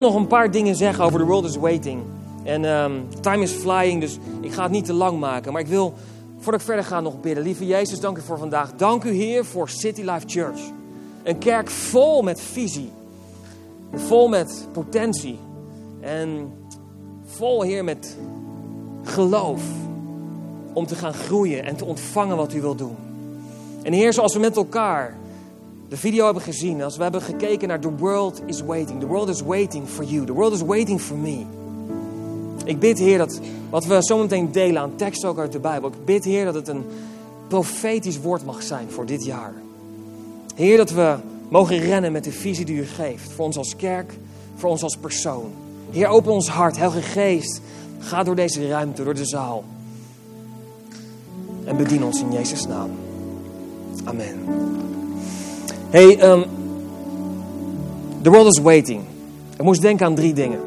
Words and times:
nog 0.00 0.14
een 0.14 0.26
paar 0.26 0.50
dingen 0.50 0.76
zeggen 0.76 1.04
over 1.04 1.18
The 1.18 1.24
World 1.24 1.44
is 1.44 1.56
Waiting. 1.56 2.02
En 2.42 2.64
ehm, 2.64 2.92
time 3.20 3.42
is 3.42 3.52
flying, 3.52 4.00
dus 4.00 4.18
ik 4.40 4.52
ga 4.52 4.62
het 4.62 4.72
niet 4.72 4.84
te 4.84 4.92
lang 4.92 5.18
maken. 5.18 5.52
Maar 5.52 5.60
ik 5.60 5.66
wil, 5.66 5.94
voordat 6.38 6.60
ik 6.60 6.66
verder 6.66 6.84
ga, 6.84 7.00
nog 7.00 7.20
bidden. 7.20 7.44
Lieve 7.44 7.66
Jezus, 7.66 8.00
dank 8.00 8.18
u 8.18 8.20
voor 8.20 8.38
vandaag. 8.38 8.72
Dank 8.76 9.04
u, 9.04 9.10
Heer, 9.10 9.44
voor 9.44 9.68
City 9.68 10.00
Life 10.00 10.22
Church. 10.26 10.60
Een 11.22 11.38
kerk 11.38 11.70
vol 11.70 12.22
met 12.22 12.40
visie. 12.40 12.90
Vol 13.94 14.28
met 14.28 14.68
potentie. 14.72 15.38
En 16.00 16.52
vol, 17.24 17.62
Heer, 17.62 17.84
met 17.84 18.16
geloof. 19.04 19.62
Om 20.72 20.86
te 20.86 20.94
gaan 20.94 21.14
groeien 21.14 21.64
en 21.64 21.76
te 21.76 21.84
ontvangen 21.84 22.36
wat 22.36 22.54
u 22.54 22.60
wilt 22.60 22.78
doen. 22.78 22.96
En 23.82 23.92
Heer, 23.92 24.12
zoals 24.12 24.34
we 24.34 24.40
met 24.40 24.56
elkaar 24.56 25.16
de 25.90 25.96
video 25.96 26.24
hebben 26.24 26.42
gezien, 26.42 26.82
als 26.82 26.96
we 26.96 27.02
hebben 27.02 27.22
gekeken 27.22 27.68
naar 27.68 27.80
The 27.80 27.96
World 27.96 28.42
is 28.46 28.60
Waiting. 28.62 29.00
The 29.00 29.06
World 29.06 29.28
is 29.28 29.42
waiting 29.42 29.88
for 29.88 30.04
you. 30.04 30.26
The 30.26 30.32
world 30.32 30.52
is 30.52 30.62
waiting 30.62 31.00
for 31.00 31.16
me. 31.16 31.44
Ik 32.64 32.78
bid, 32.78 32.98
Heer, 32.98 33.18
dat 33.18 33.40
wat 33.70 33.86
we 33.86 34.02
zometeen 34.02 34.52
delen 34.52 34.82
aan 34.82 34.96
tekst 34.96 35.24
ook 35.24 35.38
uit 35.38 35.52
de 35.52 35.58
Bijbel. 35.58 35.88
Ik 35.88 36.04
bid, 36.04 36.24
Heer, 36.24 36.44
dat 36.44 36.54
het 36.54 36.68
een 36.68 36.84
profetisch 37.48 38.20
woord 38.20 38.44
mag 38.44 38.62
zijn 38.62 38.90
voor 38.90 39.06
dit 39.06 39.24
jaar. 39.24 39.52
Heer, 40.54 40.76
dat 40.76 40.90
we 40.90 41.16
mogen 41.48 41.78
rennen 41.78 42.12
met 42.12 42.24
de 42.24 42.32
visie 42.32 42.64
die 42.64 42.76
u 42.76 42.84
geeft. 42.84 43.30
Voor 43.32 43.44
ons 43.44 43.56
als 43.56 43.76
kerk, 43.76 44.12
voor 44.54 44.70
ons 44.70 44.82
als 44.82 44.96
persoon. 44.96 45.52
Heer, 45.90 46.06
open 46.06 46.32
ons 46.32 46.48
hart, 46.48 46.76
Heilige 46.76 47.02
Geest. 47.02 47.60
Ga 47.98 48.22
door 48.22 48.34
deze 48.34 48.68
ruimte, 48.68 49.04
door 49.04 49.14
de 49.14 49.26
zaal. 49.26 49.64
En 51.64 51.76
bedien 51.76 52.04
ons 52.04 52.20
in 52.20 52.32
Jezus' 52.32 52.66
naam. 52.66 52.90
Amen. 54.04 54.38
Hey, 55.90 56.20
um, 56.20 56.44
the 58.22 58.30
world 58.30 58.46
is 58.46 58.62
waiting. 58.62 59.04
Ik 59.56 59.62
moest 59.62 59.80
denken 59.80 60.06
aan 60.06 60.14
drie 60.14 60.34
dingen. 60.34 60.60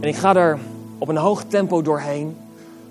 En 0.00 0.08
ik 0.08 0.16
ga 0.16 0.36
er 0.36 0.58
op 0.98 1.08
een 1.08 1.16
hoog 1.16 1.44
tempo 1.44 1.82
doorheen, 1.82 2.36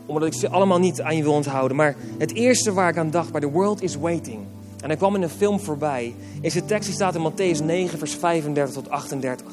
omdat 0.05 0.27
ik 0.27 0.33
ze 0.33 0.49
allemaal 0.49 0.79
niet 0.79 1.01
aan 1.01 1.15
je 1.15 1.23
wil 1.23 1.33
onthouden. 1.33 1.77
Maar 1.77 1.95
het 2.17 2.33
eerste 2.33 2.73
waar 2.73 2.89
ik 2.89 2.97
aan 2.97 3.11
dacht 3.11 3.31
bij 3.31 3.41
the 3.41 3.51
world 3.51 3.81
is 3.81 3.95
waiting, 3.95 4.39
en 4.81 4.87
hij 4.87 4.97
kwam 4.97 5.15
in 5.15 5.21
een 5.21 5.29
film 5.29 5.59
voorbij, 5.59 6.15
is 6.41 6.53
de 6.53 6.65
tekst 6.65 6.85
die 6.85 6.95
staat 6.95 7.15
in 7.15 7.31
Matthäus 7.31 7.63
9, 7.63 7.97
vers 7.97 8.15
35 8.15 8.73
tot 8.73 8.89
38. 8.89 9.47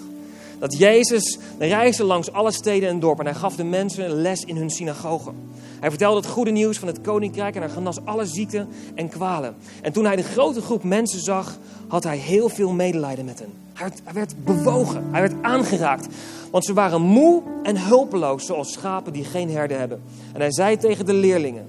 Dat 0.61 0.79
Jezus 0.79 1.39
reisde 1.59 2.05
langs 2.05 2.33
alle 2.33 2.53
steden 2.53 2.89
en 2.89 3.01
dorpen 3.01 3.27
en 3.27 3.31
hij 3.31 3.41
gaf 3.41 3.57
de 3.57 3.65
mensen 3.65 4.11
les 4.11 4.45
in 4.45 4.57
hun 4.57 4.71
synagogen. 4.71 5.35
Hij 5.81 5.89
vertelde 5.89 6.17
het 6.17 6.29
goede 6.29 6.51
nieuws 6.51 6.79
van 6.79 6.89
het 6.89 7.01
koninkrijk 7.01 7.55
en 7.55 7.61
hij 7.61 7.71
genas 7.71 8.05
alle 8.05 8.27
ziekten 8.27 8.69
en 8.95 9.09
kwalen. 9.09 9.55
En 9.83 9.93
toen 9.93 10.05
hij 10.05 10.17
de 10.17 10.23
grote 10.23 10.61
groep 10.61 10.83
mensen 10.83 11.21
zag, 11.21 11.59
had 11.89 12.05
hij 12.05 12.17
heel 12.17 12.49
veel 12.49 12.73
medelijden 12.73 13.25
met 13.25 13.39
hen. 13.39 13.53
Hij 13.73 13.89
werd, 13.89 14.01
hij 14.05 14.15
werd 14.15 14.45
bewogen, 14.45 15.05
hij 15.11 15.21
werd 15.21 15.35
aangeraakt. 15.43 16.07
Want 16.51 16.65
ze 16.65 16.73
waren 16.73 17.01
moe 17.01 17.43
en 17.63 17.79
hulpeloos, 17.79 18.47
zoals 18.47 18.73
schapen 18.73 19.13
die 19.13 19.25
geen 19.25 19.51
herder 19.51 19.79
hebben. 19.79 20.03
En 20.33 20.41
hij 20.41 20.53
zei 20.53 20.77
tegen 20.77 21.07
de 21.07 21.15
leerlingen: 21.15 21.67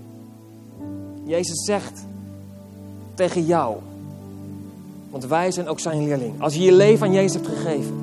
Jezus 1.24 1.66
zegt 1.66 2.06
tegen 3.14 3.46
jou, 3.46 3.76
want 5.10 5.26
wij 5.26 5.52
zijn 5.52 5.68
ook 5.68 5.80
zijn 5.80 6.04
leerling. 6.04 6.42
Als 6.42 6.54
je 6.54 6.62
je 6.62 6.74
leven 6.74 7.08
aan 7.08 7.14
Jezus 7.14 7.34
hebt 7.34 7.48
gegeven, 7.48 8.01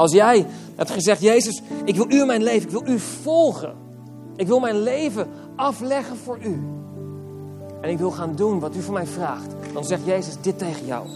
als 0.00 0.12
jij 0.12 0.46
hebt 0.76 0.90
gezegd: 0.90 1.20
Jezus, 1.20 1.62
ik 1.84 1.96
wil 1.96 2.10
u 2.10 2.20
in 2.20 2.26
mijn 2.26 2.42
leven, 2.42 2.62
ik 2.62 2.70
wil 2.70 2.86
u 2.86 2.98
volgen. 2.98 3.72
Ik 4.36 4.46
wil 4.46 4.60
mijn 4.60 4.82
leven 4.82 5.28
afleggen 5.56 6.16
voor 6.16 6.38
u. 6.42 6.62
En 7.80 7.90
ik 7.90 7.98
wil 7.98 8.10
gaan 8.10 8.36
doen 8.36 8.60
wat 8.60 8.76
u 8.76 8.82
van 8.82 8.94
mij 8.94 9.06
vraagt. 9.06 9.46
Dan 9.72 9.84
zegt 9.84 10.04
Jezus 10.04 10.34
dit 10.40 10.58
tegen 10.58 10.86
jou. 10.86 11.06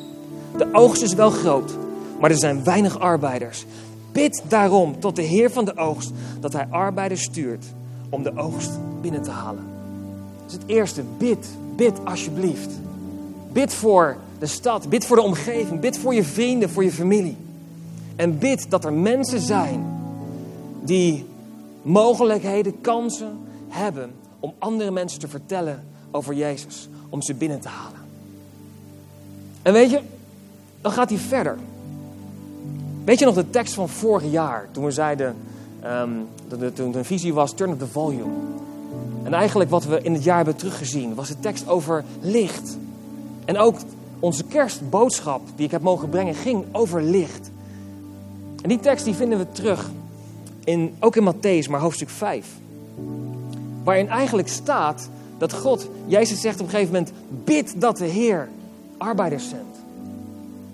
De 0.56 0.68
oogst 0.72 1.02
is 1.02 1.14
wel 1.14 1.30
groot, 1.30 1.76
maar 2.20 2.30
er 2.30 2.36
zijn 2.36 2.64
weinig 2.64 2.98
arbeiders. 2.98 3.64
Bid 4.12 4.42
daarom 4.48 5.00
tot 5.00 5.16
de 5.16 5.22
Heer 5.22 5.50
van 5.50 5.64
de 5.64 5.76
oogst 5.76 6.10
dat 6.40 6.52
hij 6.52 6.66
arbeiders 6.70 7.22
stuurt 7.22 7.64
om 8.08 8.22
de 8.22 8.36
oogst 8.36 8.70
binnen 9.00 9.22
te 9.22 9.30
halen. 9.30 9.64
Is 10.46 10.52
het 10.52 10.62
eerste. 10.66 11.02
Bid, 11.18 11.46
bid 11.76 12.04
alsjeblieft. 12.04 12.70
Bid 13.52 13.74
voor 13.74 14.16
de 14.38 14.46
stad, 14.46 14.88
bid 14.88 15.06
voor 15.06 15.16
de 15.16 15.22
omgeving, 15.22 15.80
bid 15.80 15.98
voor 15.98 16.14
je 16.14 16.24
vrienden, 16.24 16.70
voor 16.70 16.84
je 16.84 16.92
familie. 16.92 17.36
En 18.16 18.38
bid 18.38 18.70
dat 18.70 18.84
er 18.84 18.92
mensen 18.92 19.40
zijn 19.40 19.84
die 20.82 21.26
mogelijkheden, 21.82 22.80
kansen 22.80 23.38
hebben 23.68 24.10
om 24.40 24.54
andere 24.58 24.90
mensen 24.90 25.20
te 25.20 25.28
vertellen 25.28 25.84
over 26.10 26.34
Jezus, 26.34 26.88
om 27.08 27.22
ze 27.22 27.34
binnen 27.34 27.60
te 27.60 27.68
halen. 27.68 28.00
En 29.62 29.72
weet 29.72 29.90
je, 29.90 30.00
dan 30.80 30.92
gaat 30.92 31.08
hij 31.08 31.18
verder. 31.18 31.58
Weet 33.04 33.18
je 33.18 33.24
nog 33.24 33.34
de 33.34 33.50
tekst 33.50 33.74
van 33.74 33.88
vorig 33.88 34.30
jaar, 34.30 34.68
toen 34.70 34.84
we 34.84 34.90
zeiden, 34.90 35.36
um, 35.84 36.26
toen 36.74 36.92
de 36.92 37.04
visie 37.04 37.34
was, 37.34 37.52
turn 37.52 37.70
up 37.70 37.78
the 37.78 37.86
volume. 37.86 38.32
En 39.22 39.34
eigenlijk 39.34 39.70
wat 39.70 39.84
we 39.84 40.00
in 40.02 40.12
het 40.12 40.24
jaar 40.24 40.36
hebben 40.36 40.56
teruggezien, 40.56 41.14
was 41.14 41.28
de 41.28 41.40
tekst 41.40 41.68
over 41.68 42.04
licht. 42.20 42.78
En 43.44 43.58
ook 43.58 43.76
onze 44.20 44.44
kerstboodschap 44.44 45.40
die 45.56 45.64
ik 45.64 45.70
heb 45.70 45.82
mogen 45.82 46.08
brengen, 46.08 46.34
ging 46.34 46.64
over 46.72 47.02
licht. 47.02 47.50
En 48.64 48.70
die 48.70 48.80
tekst 48.80 49.04
die 49.04 49.14
vinden 49.14 49.38
we 49.38 49.46
terug 49.52 49.90
in, 50.64 50.94
ook 51.00 51.16
in 51.16 51.34
Matthäus, 51.34 51.70
maar 51.70 51.80
hoofdstuk 51.80 52.08
5. 52.08 52.46
Waarin 53.82 54.08
eigenlijk 54.08 54.48
staat 54.48 55.08
dat 55.38 55.52
God, 55.52 55.88
Jezus 56.06 56.40
zegt 56.40 56.60
op 56.60 56.66
een 56.66 56.70
gegeven 56.72 56.92
moment, 56.92 57.12
bid 57.44 57.80
dat 57.80 57.96
de 57.96 58.04
Heer 58.04 58.48
arbeiders 58.96 59.48
zendt. 59.48 59.78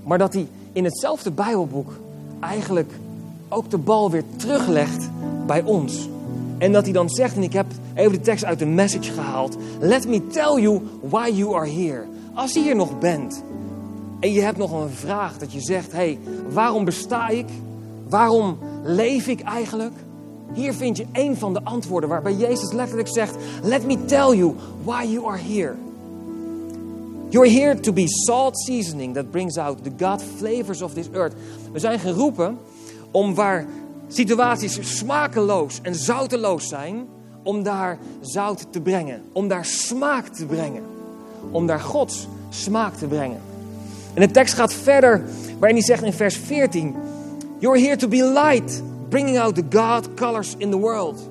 Maar 0.02 0.18
dat 0.18 0.32
hij 0.32 0.46
in 0.72 0.84
hetzelfde 0.84 1.30
Bijbelboek 1.30 1.92
eigenlijk 2.40 2.92
ook 3.48 3.70
de 3.70 3.78
bal 3.78 4.10
weer 4.10 4.24
teruglegt 4.36 5.08
bij 5.46 5.62
ons. 5.62 6.08
En 6.58 6.72
dat 6.72 6.84
hij 6.84 6.92
dan 6.92 7.08
zegt, 7.08 7.36
en 7.36 7.42
ik 7.42 7.52
heb 7.52 7.66
even 7.94 8.12
de 8.12 8.20
tekst 8.20 8.44
uit 8.44 8.58
de 8.58 8.66
message 8.66 9.12
gehaald. 9.12 9.56
Let 9.80 10.08
me 10.08 10.26
tell 10.26 10.60
you 10.60 10.80
why 11.00 11.30
you 11.34 11.54
are 11.54 11.70
here. 11.70 12.04
Als 12.34 12.52
je 12.52 12.60
hier 12.60 12.76
nog 12.76 12.98
bent 12.98 13.42
en 14.20 14.32
je 14.32 14.40
hebt 14.40 14.58
nog 14.58 14.72
een 14.72 14.90
vraag 14.90 15.38
dat 15.38 15.52
je 15.52 15.60
zegt, 15.60 15.92
hey, 15.92 16.18
waarom 16.52 16.84
besta 16.84 17.28
ik? 17.28 17.46
Waarom 18.10 18.58
leef 18.82 19.26
ik 19.26 19.40
eigenlijk? 19.40 19.92
Hier 20.52 20.74
vind 20.74 20.96
je 20.96 21.06
een 21.12 21.36
van 21.36 21.52
de 21.52 21.64
antwoorden 21.64 22.08
waarbij 22.08 22.34
Jezus 22.34 22.72
letterlijk 22.72 23.08
zegt: 23.08 23.36
Let 23.62 23.86
me 23.86 24.04
tell 24.04 24.36
you 24.36 24.54
why 24.84 25.04
you 25.04 25.26
are 25.26 25.38
here. 25.38 25.74
You're 27.28 27.50
here 27.50 27.80
to 27.80 27.92
be 27.92 28.04
salt 28.06 28.58
seasoning 28.58 29.14
that 29.14 29.30
brings 29.30 29.56
out 29.56 29.84
the 29.84 30.04
God 30.04 30.22
flavors 30.36 30.82
of 30.82 30.92
this 30.92 31.08
earth. 31.12 31.34
We 31.72 31.78
zijn 31.78 31.98
geroepen 31.98 32.58
om 33.10 33.34
waar 33.34 33.66
situaties 34.08 34.78
smakeloos 34.98 35.78
en 35.82 35.94
zouteloos 35.94 36.68
zijn, 36.68 37.06
om 37.42 37.62
daar 37.62 37.98
zout 38.20 38.66
te 38.70 38.80
brengen, 38.80 39.22
om 39.32 39.48
daar 39.48 39.64
smaak 39.64 40.26
te 40.26 40.46
brengen, 40.46 40.82
om 41.50 41.66
daar 41.66 41.80
Gods 41.80 42.28
smaak 42.48 42.94
te 42.94 43.06
brengen. 43.06 43.40
En 44.14 44.20
de 44.20 44.30
tekst 44.30 44.54
gaat 44.54 44.74
verder, 44.74 45.22
waarin 45.58 45.76
hij 45.76 45.86
zegt 45.86 46.02
in 46.02 46.12
vers 46.12 46.36
14: 46.36 46.94
You're 47.60 47.78
here 47.78 47.96
to 47.96 48.08
be 48.08 48.22
light, 48.22 48.82
bringing 49.08 49.36
out 49.36 49.54
the 49.54 49.64
God 49.70 50.16
colors 50.16 50.54
in 50.58 50.70
the 50.70 50.78
world. 50.78 51.30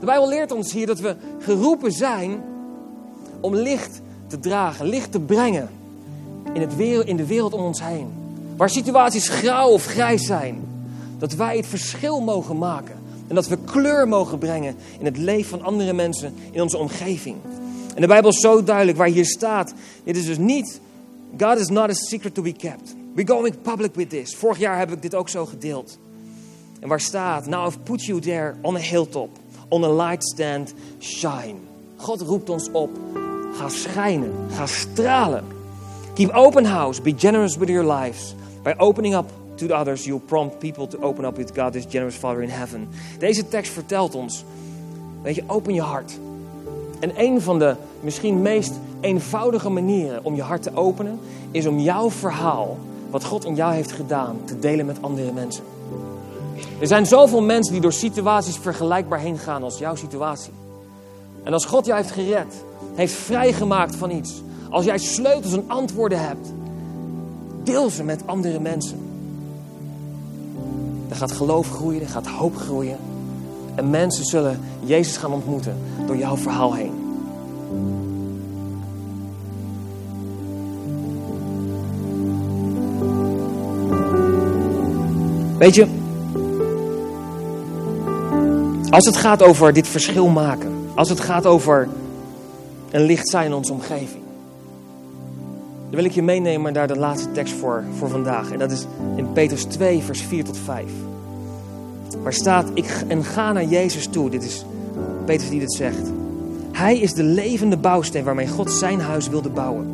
De 0.00 0.06
Bijbel 0.06 0.28
leert 0.28 0.52
ons 0.52 0.72
hier 0.72 0.86
dat 0.86 0.98
we 0.98 1.16
geroepen 1.38 1.92
zijn 1.92 2.42
om 3.40 3.54
licht 3.54 4.00
te 4.26 4.38
dragen, 4.38 4.86
licht 4.86 5.12
te 5.12 5.20
brengen 5.20 5.68
in, 6.52 6.60
het 6.60 6.76
wereld, 6.76 7.06
in 7.06 7.16
de 7.16 7.26
wereld 7.26 7.52
om 7.52 7.60
ons 7.60 7.82
heen. 7.82 8.08
Waar 8.56 8.70
situaties 8.70 9.28
grauw 9.28 9.68
of 9.68 9.84
grijs 9.84 10.26
zijn, 10.26 10.68
dat 11.18 11.32
wij 11.32 11.56
het 11.56 11.66
verschil 11.66 12.20
mogen 12.20 12.58
maken. 12.58 12.96
En 13.28 13.34
dat 13.34 13.48
we 13.48 13.58
kleur 13.64 14.08
mogen 14.08 14.38
brengen 14.38 14.76
in 14.98 15.04
het 15.04 15.16
leven 15.16 15.50
van 15.50 15.62
andere 15.62 15.92
mensen 15.92 16.34
in 16.50 16.62
onze 16.62 16.78
omgeving. 16.78 17.36
En 17.94 18.00
de 18.00 18.06
Bijbel 18.06 18.30
is 18.30 18.40
zo 18.40 18.64
duidelijk 18.64 18.98
waar 18.98 19.08
hier 19.08 19.26
staat: 19.26 19.74
dit 20.04 20.16
is 20.16 20.26
dus 20.26 20.38
niet, 20.38 20.80
God 21.38 21.58
is 21.58 21.68
not 21.68 21.90
a 21.90 21.94
secret 21.94 22.34
to 22.34 22.42
be 22.42 22.52
kept. 22.52 22.94
We're 23.18 23.24
going 23.24 23.62
public 23.62 23.96
with 23.96 24.10
this. 24.10 24.34
Vorig 24.34 24.58
jaar 24.58 24.78
heb 24.78 24.92
ik 24.92 25.02
dit 25.02 25.14
ook 25.14 25.28
zo 25.28 25.46
gedeeld. 25.46 25.98
En 26.80 26.88
waar 26.88 27.00
staat, 27.00 27.46
now 27.46 27.66
I've 27.66 27.78
put 27.78 28.04
you 28.04 28.20
there 28.20 28.54
on 28.60 28.76
a 28.76 28.78
hilltop, 28.78 29.30
on 29.68 29.84
a 29.84 30.06
light 30.06 30.24
stand, 30.24 30.74
shine. 31.00 31.54
God 31.96 32.20
roept 32.20 32.50
ons 32.50 32.70
op, 32.72 32.90
ga 33.52 33.68
schijnen, 33.68 34.32
ga 34.50 34.66
stralen. 34.66 35.44
Keep 36.14 36.30
open 36.34 36.64
house, 36.64 37.02
be 37.02 37.14
generous 37.16 37.56
with 37.56 37.68
your 37.68 37.94
lives. 37.94 38.34
By 38.62 38.74
opening 38.76 39.14
up 39.14 39.30
to 39.54 39.66
the 39.66 39.74
others, 39.74 40.04
you'll 40.04 40.26
prompt 40.26 40.58
people 40.58 40.86
to 40.86 40.98
open 41.02 41.24
up 41.24 41.36
with 41.36 41.52
God, 41.54 41.72
this 41.72 41.86
generous 41.88 42.16
Father 42.16 42.42
in 42.42 42.50
heaven. 42.50 42.88
Deze 43.18 43.48
tekst 43.48 43.72
vertelt 43.72 44.14
ons, 44.14 44.44
weet 45.22 45.34
je, 45.34 45.42
open 45.46 45.74
je 45.74 45.82
hart. 45.82 46.18
En 47.00 47.12
een 47.16 47.40
van 47.40 47.58
de 47.58 47.76
misschien 48.00 48.42
meest 48.42 48.72
eenvoudige 49.00 49.68
manieren 49.68 50.24
om 50.24 50.34
je 50.34 50.42
hart 50.42 50.62
te 50.62 50.76
openen, 50.76 51.18
is 51.50 51.66
om 51.66 51.78
jouw 51.78 52.10
verhaal 52.10 52.76
wat 53.10 53.24
God 53.24 53.44
in 53.44 53.54
jou 53.54 53.74
heeft 53.74 53.92
gedaan 53.92 54.36
te 54.44 54.58
delen 54.58 54.86
met 54.86 55.02
andere 55.02 55.32
mensen. 55.32 55.64
Er 56.80 56.86
zijn 56.86 57.06
zoveel 57.06 57.42
mensen 57.42 57.72
die 57.72 57.82
door 57.82 57.92
situaties 57.92 58.56
vergelijkbaar 58.56 59.18
heen 59.18 59.38
gaan 59.38 59.62
als 59.62 59.78
jouw 59.78 59.94
situatie. 59.94 60.52
En 61.42 61.52
als 61.52 61.64
God 61.64 61.86
jou 61.86 61.98
heeft 61.98 62.12
gered, 62.12 62.54
heeft 62.94 63.12
vrijgemaakt 63.12 63.96
van 63.96 64.10
iets, 64.10 64.42
als 64.70 64.84
jij 64.84 64.98
sleutels 64.98 65.52
en 65.52 65.64
antwoorden 65.66 66.20
hebt, 66.20 66.52
deel 67.62 67.90
ze 67.90 68.04
met 68.04 68.22
andere 68.24 68.60
mensen. 68.60 68.98
De 71.08 71.14
gaat 71.14 71.32
geloof 71.32 71.70
groeien, 71.70 72.00
er 72.00 72.08
gaat 72.08 72.26
hoop 72.26 72.56
groeien. 72.56 72.98
En 73.74 73.90
mensen 73.90 74.24
zullen 74.24 74.60
Jezus 74.80 75.16
gaan 75.16 75.32
ontmoeten 75.32 75.76
door 76.06 76.16
jouw 76.16 76.36
verhaal 76.36 76.74
heen. 76.74 76.97
Weet 85.58 85.74
je, 85.74 85.86
als 88.90 89.06
het 89.06 89.16
gaat 89.16 89.42
over 89.42 89.72
dit 89.72 89.88
verschil 89.88 90.28
maken, 90.28 90.72
als 90.94 91.08
het 91.08 91.20
gaat 91.20 91.46
over 91.46 91.88
een 92.90 93.02
licht 93.02 93.28
zijn 93.28 93.46
in 93.46 93.54
onze 93.54 93.72
omgeving, 93.72 94.22
dan 95.88 95.96
wil 95.96 96.04
ik 96.04 96.12
je 96.12 96.22
meenemen 96.22 96.72
naar 96.72 96.86
de 96.86 96.96
laatste 96.96 97.32
tekst 97.32 97.54
voor, 97.54 97.84
voor 97.98 98.08
vandaag. 98.08 98.50
En 98.50 98.58
dat 98.58 98.70
is 98.70 98.86
in 99.16 99.32
Petrus 99.32 99.64
2, 99.64 100.02
vers 100.02 100.22
4 100.22 100.44
tot 100.44 100.58
5. 100.58 100.90
Waar 102.22 102.32
staat, 102.32 102.70
ik, 102.74 103.04
en 103.08 103.24
ga 103.24 103.52
naar 103.52 103.64
Jezus 103.64 104.06
toe. 104.06 104.30
Dit 104.30 104.44
is 104.44 104.64
Petrus 105.24 105.50
die 105.50 105.60
dit 105.60 105.72
zegt. 105.72 106.10
Hij 106.72 106.98
is 106.98 107.14
de 107.14 107.22
levende 107.22 107.76
bouwsteen 107.76 108.24
waarmee 108.24 108.48
God 108.48 108.72
zijn 108.72 109.00
huis 109.00 109.28
wilde 109.28 109.50
bouwen. 109.50 109.86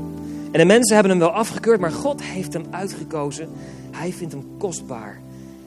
En 0.52 0.58
de 0.58 0.64
mensen 0.64 0.94
hebben 0.94 1.12
hem 1.12 1.20
wel 1.20 1.32
afgekeurd, 1.32 1.81
maar 1.81 1.93
God 1.93 2.22
heeft 2.22 2.52
hem 2.52 2.64
uitgekozen. 2.70 3.49
Hij 3.90 4.12
vindt 4.12 4.32
hem 4.32 4.44
kostbaar. 4.58 5.20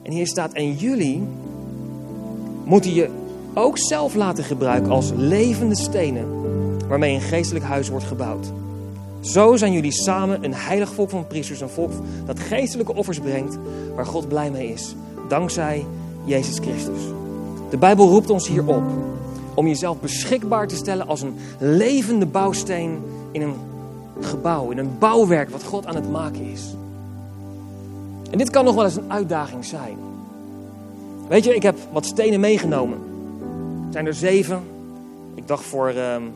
En 0.08 0.14
hier 0.14 0.26
staat, 0.26 0.52
en 0.52 0.74
jullie 0.74 1.22
moeten 2.64 2.94
je 2.94 3.08
ook 3.54 3.78
zelf 3.78 4.14
laten 4.14 4.44
gebruiken 4.44 4.90
als 4.90 5.12
levende 5.16 5.76
stenen 5.76 6.26
waarmee 6.88 7.14
een 7.14 7.20
geestelijk 7.20 7.64
huis 7.64 7.88
wordt 7.88 8.04
gebouwd. 8.04 8.52
Zo 9.20 9.56
zijn 9.56 9.72
jullie 9.72 9.92
samen 9.92 10.44
een 10.44 10.54
heilig 10.54 10.92
volk 10.92 11.10
van 11.10 11.26
priesters, 11.26 11.60
een 11.60 11.68
volk 11.68 11.90
dat 12.26 12.40
geestelijke 12.40 12.94
offers 12.94 13.18
brengt 13.18 13.58
waar 13.94 14.06
God 14.06 14.28
blij 14.28 14.50
mee 14.50 14.72
is. 14.72 14.94
Dankzij 15.28 15.84
Jezus 16.24 16.58
Christus. 16.58 17.02
De 17.70 17.76
Bijbel 17.76 18.08
roept 18.08 18.30
ons 18.30 18.48
hier 18.48 18.66
op 18.66 18.82
om 19.54 19.66
jezelf 19.66 20.00
beschikbaar 20.00 20.68
te 20.68 20.76
stellen 20.76 21.06
als 21.06 21.22
een 21.22 21.36
levende 21.58 22.26
bouwsteen 22.26 22.98
in 23.32 23.42
een 23.42 23.54
gebouw, 24.20 24.70
in 24.70 24.78
een 24.78 24.98
bouwwerk 24.98 25.50
wat 25.50 25.64
God 25.64 25.86
aan 25.86 25.94
het 25.94 26.10
maken 26.10 26.50
is. 26.52 26.62
En 28.30 28.38
dit 28.38 28.50
kan 28.50 28.64
nog 28.64 28.74
wel 28.74 28.84
eens 28.84 28.96
een 28.96 29.12
uitdaging 29.12 29.64
zijn. 29.64 29.96
Weet 31.28 31.44
je, 31.44 31.54
ik 31.54 31.62
heb 31.62 31.78
wat 31.92 32.06
stenen 32.06 32.40
meegenomen. 32.40 32.98
Er 33.86 33.92
zijn 33.92 34.06
er 34.06 34.14
zeven. 34.14 34.62
Ik 35.34 35.48
dacht 35.48 35.64
voor 35.64 35.88
um, 35.88 36.32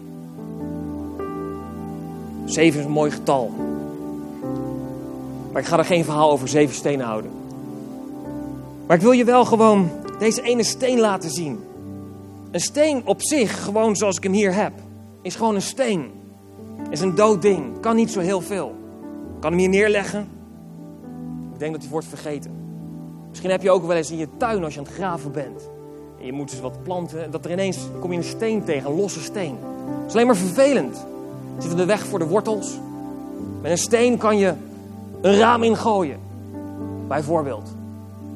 zeven 2.45 2.81
is 2.81 2.87
een 2.87 2.93
mooi 2.93 3.11
getal. 3.11 3.51
Maar 5.53 5.63
ik 5.63 5.69
ga 5.69 5.79
er 5.79 5.85
geen 5.85 6.05
verhaal 6.05 6.31
over 6.31 6.49
zeven 6.49 6.75
stenen 6.75 7.07
houden. 7.07 7.31
Maar 8.87 8.97
ik 8.97 9.03
wil 9.03 9.13
je 9.13 9.25
wel 9.25 9.45
gewoon 9.45 9.91
deze 10.19 10.43
ene 10.43 10.63
steen 10.63 11.01
laten 11.01 11.31
zien. 11.31 11.61
Een 12.51 12.61
steen 12.61 13.03
op 13.05 13.23
zich, 13.23 13.65
gewoon 13.65 13.97
zoals 13.97 14.17
ik 14.17 14.23
hem 14.23 14.33
hier 14.33 14.55
heb, 14.55 14.73
is 15.23 15.35
gewoon 15.35 15.55
een 15.55 15.63
steen. 15.63 16.11
Is 16.91 17.01
een 17.01 17.15
dood 17.15 17.43
ding. 17.43 17.81
Kan 17.81 17.97
niet 17.97 18.11
zo 18.11 18.21
heel 18.21 18.41
veel. 18.41 18.75
Ik 19.35 19.41
kan 19.41 19.51
hem 19.51 19.61
hier 19.61 19.69
neerleggen. 19.69 20.29
Denk 21.63 21.75
dat 21.75 21.83
hij 21.83 21.93
wordt 21.93 22.07
vergeten. 22.07 22.51
Misschien 23.29 23.51
heb 23.51 23.63
je 23.63 23.71
ook 23.71 23.87
wel 23.87 23.97
eens 23.97 24.11
in 24.11 24.17
je 24.17 24.29
tuin 24.37 24.65
als 24.65 24.75
je 24.75 24.81
aan 24.81 24.87
het 24.87 24.95
graven 24.95 25.33
bent. 25.33 25.69
En 26.19 26.27
je 26.27 26.33
moet 26.33 26.51
dus 26.51 26.61
wat 26.61 26.83
planten. 26.83 27.31
Dat 27.31 27.45
er 27.45 27.51
ineens 27.51 27.79
kom 28.01 28.11
je 28.11 28.17
een 28.17 28.25
steen 28.25 28.65
tegen, 28.65 28.91
een 28.91 28.97
losse 28.97 29.21
steen. 29.21 29.57
Dat 29.99 30.07
is 30.07 30.13
alleen 30.13 30.27
maar 30.27 30.37
vervelend. 30.37 31.07
Zit 31.59 31.71
in 31.71 31.77
de 31.77 31.85
weg 31.85 32.07
voor 32.07 32.19
de 32.19 32.27
wortels. 32.27 32.79
Met 33.61 33.71
een 33.71 33.79
steen 33.79 34.19
kan 34.19 34.39
je 34.39 34.55
een 35.21 35.37
raam 35.37 35.63
ingooien. 35.63 36.19
Bijvoorbeeld. 37.09 37.75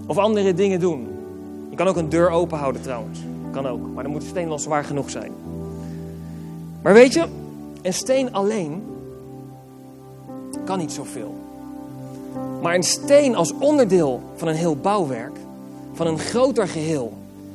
Of 0.07 0.19
andere 0.19 0.55
dingen 0.55 0.81
doen. 0.81 1.09
Je 1.71 1.77
kan 1.77 1.87
ook 1.87 1.97
een 1.97 2.09
deur 2.09 2.31
open 2.31 2.59
houden 2.59 2.83
trouwens. 2.83 3.19
Kan 3.51 3.67
ook. 3.67 3.81
Maar 3.95 4.03
dan 4.03 4.13
moet 4.13 4.23
de 4.23 4.29
steen 4.29 4.49
wel 4.49 4.59
zwaar 4.59 4.85
genoeg 4.85 5.11
zijn. 5.11 5.33
Maar 6.83 6.93
weet 6.93 7.13
je, 7.13 7.25
een 7.83 7.95
steen 7.95 8.33
alleen 8.33 8.85
kan 10.65 10.79
niet 10.79 10.93
zoveel. 10.93 11.35
Maar 12.63 12.75
een 12.75 12.83
steen 12.83 13.37
als 13.37 13.53
onderdeel 13.59 14.21
van 14.35 14.49
een 14.49 14.55
heel 14.55 14.77
bouwwerk, 14.77 15.37
van 15.93 16.07
een 16.07 16.19
groter 16.19 16.69
geheel, 16.69 17.13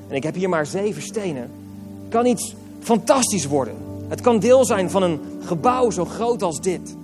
en 0.08 0.16
ik 0.16 0.24
heb 0.24 0.36
hier 0.36 0.50
maar 0.50 0.66
zeven 0.66 1.02
stenen, 1.02 1.52
kan 2.10 2.26
iets 2.26 2.56
fantastisch 2.80 3.46
worden. 3.46 3.76
Het 4.08 4.22
kan 4.22 4.40
deel 4.40 4.66
zijn 4.66 4.90
van 4.90 5.04
een 5.04 5.20
gebouw 5.40 5.90
zo 5.90 6.06
groot 6.06 6.44
als 6.44 6.62
dit. 6.62 6.96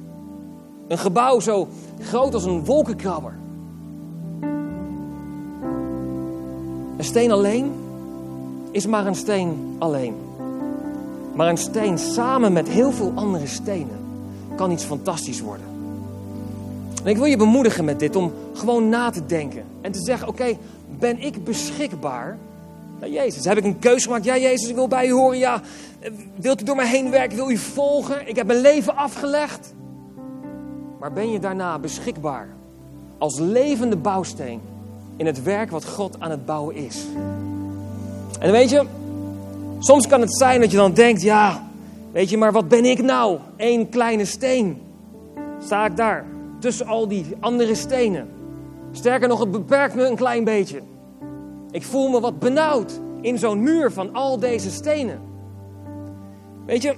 Een 0.88 0.98
gebouw 0.98 1.40
zo 1.40 1.68
groot 2.00 2.34
als 2.34 2.44
een 2.44 2.66
wolkenkrabber. 2.66 3.34
Een 6.98 7.04
steen 7.04 7.32
alleen 7.32 7.72
is 8.72 8.88
maar 8.88 9.06
een 9.06 9.16
steen 9.16 9.76
alleen. 9.78 10.16
Maar 11.34 11.50
een 11.50 11.58
steen 11.58 11.98
samen 11.98 12.54
met 12.54 12.68
heel 12.68 12.92
veel 12.92 13.12
andere 13.16 13.48
stenen 13.48 14.00
kan 14.56 14.72
iets 14.72 14.84
fantastisch 14.84 15.42
worden. 15.42 15.77
En 17.08 17.14
ik 17.14 17.20
wil 17.20 17.26
je 17.26 17.38
bemoedigen 17.38 17.86
met 17.86 18.00
dit 18.00 18.16
om 18.16 18.34
gewoon 18.54 18.90
na 18.90 19.10
te 19.10 19.26
denken 19.26 19.64
en 19.82 19.92
te 19.92 20.00
zeggen: 20.00 20.28
Oké, 20.28 20.58
ben 21.00 21.22
ik 21.22 21.44
beschikbaar? 21.44 22.38
Nou, 23.00 23.12
Jezus, 23.12 23.46
heb 23.46 23.58
ik 23.58 23.64
een 23.64 23.80
keuze 23.80 24.06
gemaakt? 24.06 24.26
Ja, 24.26 24.38
Jezus, 24.38 24.70
ik 24.70 24.76
wil 24.76 24.88
bij 24.88 25.08
u 25.08 25.12
horen. 25.12 25.38
Ja, 25.38 25.62
wilt 26.36 26.62
u 26.62 26.64
door 26.64 26.76
mij 26.76 26.88
heen 26.88 27.10
werken? 27.10 27.38
Wil 27.38 27.52
u 27.52 27.58
volgen? 27.58 28.28
Ik 28.28 28.36
heb 28.36 28.48
mijn 28.48 28.62
leven 28.62 28.96
afgelegd. 28.96 29.74
Maar 31.00 31.14
ben 31.14 31.32
je 31.32 31.40
daarna 31.40 31.80
beschikbaar 31.80 32.48
als 33.18 33.40
levende 33.40 33.96
bouwsteen 33.96 34.62
in 35.18 35.26
het 35.26 35.44
werk 35.44 35.72
wat 35.72 35.86
God 35.86 36.20
aan 36.20 36.32
het 36.32 36.46
bouwen 36.46 36.76
is? 36.76 37.06
En 38.40 38.52
weet 38.52 38.70
je, 38.70 38.86
soms 39.80 40.08
kan 40.08 40.22
het 40.22 40.38
zijn 40.38 40.60
dat 40.60 40.72
je 40.72 40.78
dan 40.78 40.94
denkt: 40.94 41.22
ja, 41.22 41.68
weet 42.12 42.30
je, 42.30 42.38
maar 42.38 42.52
wat 42.52 42.68
ben 42.68 42.86
ik 42.86 43.02
nou? 43.02 43.40
Eén 43.58 43.90
kleine 43.90 44.26
steen. 44.26 44.82
Sta 45.60 45.86
ik 45.86 45.98
daar 45.98 46.26
tussen 46.60 46.88
al 46.88 47.08
die 47.08 47.26
andere 47.40 47.76
stenen? 47.76 48.28
Sterker 48.92 49.28
nog, 49.28 49.40
het 49.40 49.52
beperkt 49.52 49.96
me 49.96 50.08
een 50.08 50.16
klein 50.16 50.44
beetje. 50.44 50.82
Ik 51.72 51.84
voel 51.84 52.10
me 52.10 52.20
wat 52.20 52.40
benauwd 52.40 53.00
in 53.22 53.38
zo'n 53.38 53.64
muur 53.64 53.92
van 53.92 54.14
al 54.14 54.40
deze 54.40 54.72
stenen. 54.72 55.22
Weet 56.66 56.82
je, 56.82 56.96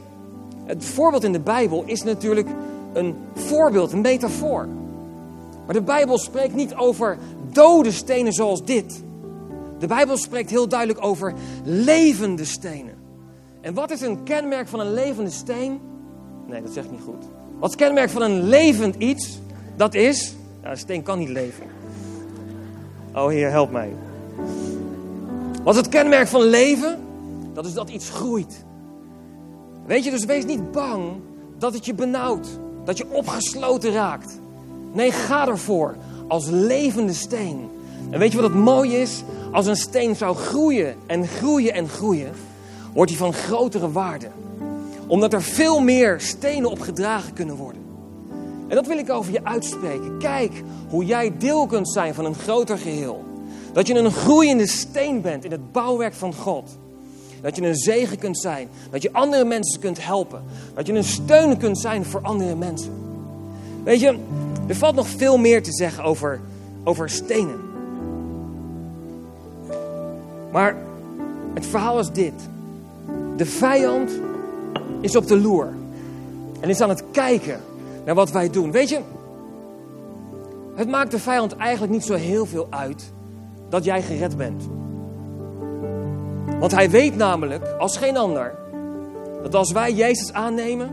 het 0.66 0.86
voorbeeld 0.86 1.24
in 1.24 1.32
de 1.32 1.40
Bijbel 1.40 1.84
is 1.86 2.04
natuurlijk 2.04 2.48
een 2.94 3.16
voorbeeld, 3.34 3.92
een 3.92 4.02
metafoor. 4.02 4.68
Maar 5.66 5.76
de 5.76 5.82
Bijbel 5.82 6.18
spreekt 6.18 6.56
niet 6.56 6.76
over 6.76 7.18
dode 7.52 7.92
stenen 7.92 8.34
zoals 8.34 8.64
dit. 8.64 9.04
De 9.80 9.88
Bijbel 9.88 10.18
spreekt 10.18 10.50
heel 10.50 10.68
duidelijk 10.68 11.06
over 11.06 11.34
levende 11.64 12.46
stenen. 12.46 12.94
En 13.62 13.74
wat 13.74 13.92
is 13.92 14.02
een 14.02 14.24
kenmerk 14.24 14.68
van 14.68 14.80
een 14.80 14.94
levende 14.94 15.30
steen? 15.30 15.80
Nee, 16.48 16.62
dat 16.62 16.72
zegt 16.72 16.92
niet 16.92 17.02
goed. 17.06 17.24
Wat 17.60 17.70
is 17.70 17.76
het 17.76 17.84
kenmerk 17.86 18.10
van 18.10 18.22
een 18.22 18.44
levend 18.44 18.96
iets? 18.96 19.40
Dat 19.80 19.94
is, 19.94 20.36
een 20.62 20.78
steen 20.78 21.04
kan 21.04 21.20
niet 21.20 21.30
leven. 21.30 21.64
Oh 23.14 23.28
Heer, 23.28 23.50
help 23.50 23.72
mij. 23.72 23.90
Wat 25.64 25.74
is 25.74 25.80
het 25.80 25.90
kenmerk 25.90 26.28
van 26.28 26.42
leven? 26.42 27.00
Dat 27.54 27.66
is 27.66 27.74
dat 27.74 27.90
iets 27.90 28.10
groeit. 28.10 28.66
Weet 29.86 30.04
je, 30.04 30.12
dus 30.12 30.26
wees 30.26 30.46
niet 30.46 30.72
bang 30.72 31.12
dat 31.58 31.74
het 31.74 31.86
je 31.86 31.94
benauwt, 31.94 32.48
dat 32.86 32.98
je 32.98 33.06
opgesloten 33.10 33.92
raakt. 33.92 34.40
Nee, 34.92 35.12
ga 35.12 35.48
ervoor 35.48 35.96
als 36.28 36.48
levende 36.48 37.14
steen. 37.14 37.70
En 38.10 38.20
weet 38.20 38.32
je 38.32 38.42
wat 38.42 38.50
het 38.50 38.60
mooie 38.60 39.02
is? 39.02 39.24
Als 39.52 39.66
een 39.66 39.76
steen 39.76 40.16
zou 40.16 40.36
groeien 40.36 40.96
en 41.06 41.28
groeien 41.28 41.74
en 41.74 41.90
groeien, 41.90 42.32
wordt 42.94 43.12
hij 43.12 43.20
van 43.20 43.34
grotere 43.34 43.92
waarde. 43.92 44.28
Omdat 45.08 45.34
er 45.34 45.42
veel 45.42 45.80
meer 45.80 46.20
stenen 46.20 46.70
op 46.70 46.80
gedragen 46.80 47.34
kunnen 47.34 47.56
worden. 47.56 47.89
En 48.70 48.76
dat 48.76 48.88
wil 48.88 48.98
ik 48.98 49.10
over 49.10 49.32
je 49.32 49.44
uitspreken. 49.44 50.18
Kijk 50.18 50.64
hoe 50.90 51.06
jij 51.06 51.38
deel 51.38 51.68
kunt 51.68 51.92
zijn 51.92 52.14
van 52.14 52.26
een 52.26 52.36
groter 52.36 52.78
geheel. 52.78 53.24
Dat 53.74 53.88
je 53.88 53.96
een 53.96 54.12
groeiende 54.12 54.68
steen 54.68 55.22
bent 55.22 55.46
in 55.46 55.52
het 55.52 55.72
bouwwerk 55.72 56.14
van 56.14 56.34
God. 56.34 56.78
Dat 57.42 57.56
je 57.56 57.62
een 57.62 57.76
zegen 57.76 58.18
kunt 58.18 58.40
zijn. 58.40 58.70
Dat 58.92 59.02
je 59.02 59.14
andere 59.14 59.46
mensen 59.46 59.80
kunt 59.80 60.06
helpen. 60.06 60.44
Dat 60.76 60.88
je 60.88 60.94
een 60.94 61.04
steun 61.04 61.58
kunt 61.58 61.80
zijn 61.80 62.06
voor 62.06 62.22
andere 62.22 62.56
mensen. 62.56 62.92
Weet 63.84 64.00
je, 64.00 64.18
er 64.68 64.76
valt 64.76 64.96
nog 64.96 65.08
veel 65.08 65.38
meer 65.38 65.64
te 65.64 65.74
zeggen 65.74 66.04
over, 66.04 66.42
over 66.84 67.10
stenen. 67.10 67.60
Maar 70.52 70.76
het 71.54 71.66
verhaal 71.66 72.00
is 72.00 72.10
dit. 72.12 72.34
De 73.38 73.46
vijand 73.46 74.12
is 75.02 75.16
op 75.16 75.28
de 75.28 75.40
loer. 75.40 75.74
En 76.60 76.70
is 76.70 76.82
aan 76.82 76.90
het 76.90 77.04
kijken 77.12 77.60
naar 78.10 78.18
wat 78.18 78.32
wij 78.32 78.50
doen. 78.50 78.72
Weet 78.72 78.90
je, 78.90 79.00
het 80.76 80.90
maakt 80.90 81.12
de 81.12 81.20
vijand 81.20 81.56
eigenlijk 81.56 81.92
niet 81.92 82.04
zo 82.04 82.14
heel 82.14 82.46
veel 82.46 82.68
uit 82.70 83.14
dat 83.70 83.84
jij 83.84 84.02
gered 84.02 84.38
bent. 84.38 84.64
Want 86.60 86.72
hij 86.72 86.90
weet 86.90 87.16
namelijk, 87.16 87.76
als 87.78 87.98
geen 87.98 88.18
ander, 88.18 88.56
dat 89.44 89.56
als 89.56 89.72
wij 89.72 89.94
Jezus 89.94 90.34
aannemen, 90.34 90.90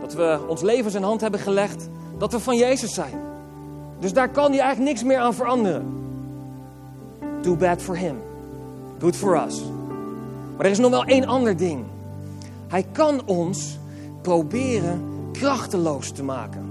dat 0.00 0.14
we 0.14 0.38
ons 0.48 0.62
leven 0.62 0.90
zijn 0.90 1.02
hand 1.02 1.20
hebben 1.20 1.40
gelegd, 1.40 1.88
dat 2.18 2.32
we 2.32 2.40
van 2.40 2.56
Jezus 2.56 2.94
zijn. 2.94 3.20
Dus 3.98 4.12
daar 4.12 4.28
kan 4.28 4.50
hij 4.50 4.60
eigenlijk 4.60 4.90
niks 4.90 5.02
meer 5.02 5.18
aan 5.18 5.34
veranderen. 5.34 5.86
Too 7.42 7.56
bad 7.56 7.82
for 7.82 7.96
him. 7.96 8.16
Good 8.98 9.16
for 9.16 9.44
us. 9.46 9.62
Maar 10.56 10.64
er 10.66 10.72
is 10.72 10.78
nog 10.78 10.90
wel 10.90 11.04
één 11.04 11.26
ander 11.26 11.56
ding. 11.56 11.84
Hij 12.68 12.86
kan 12.92 13.22
ons 13.24 13.78
proberen 14.22 15.14
krachteloos 15.38 16.10
te 16.10 16.22
maken. 16.22 16.64